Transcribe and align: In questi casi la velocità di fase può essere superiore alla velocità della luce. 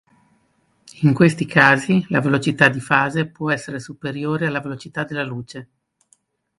In 1.01 1.13
questi 1.13 1.45
casi 1.45 2.03
la 2.09 2.21
velocità 2.21 2.69
di 2.69 2.79
fase 2.79 3.27
può 3.27 3.51
essere 3.51 3.79
superiore 3.79 4.47
alla 4.47 4.59
velocità 4.59 5.03
della 5.03 5.21
luce. 5.23 5.69